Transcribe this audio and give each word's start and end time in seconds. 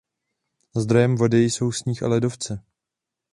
Zdrojem 0.75 1.15
vody 1.17 1.39
jsou 1.43 1.71
sníh 1.71 2.03
a 2.03 2.07
ledovce. 2.07 2.63